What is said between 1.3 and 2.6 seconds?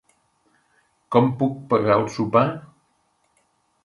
puc pagar el sopar?